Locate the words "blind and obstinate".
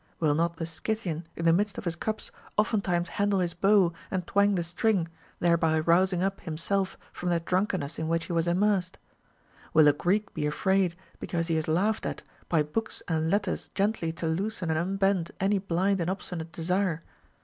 15.59-16.51